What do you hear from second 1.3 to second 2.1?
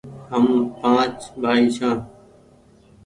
بآئي ڇآن